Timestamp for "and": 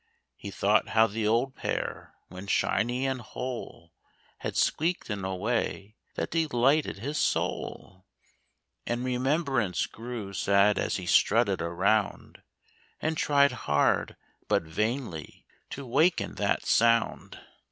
3.05-3.21, 8.87-9.05, 12.99-13.15